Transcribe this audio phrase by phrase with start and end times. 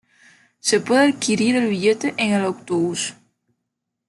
[0.57, 3.13] Se puede adquirir el billete en el autobús.